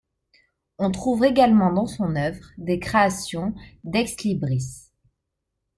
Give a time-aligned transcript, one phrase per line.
[0.79, 3.53] On trouve également dans son œuvre des créations
[3.83, 4.89] d'ex-libris.